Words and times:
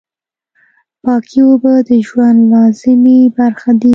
پاکې 1.03 1.39
اوبه 1.47 1.73
د 1.87 1.91
ژوند 2.07 2.39
لازمي 2.53 3.19
برخه 3.37 3.71
دي. 3.81 3.89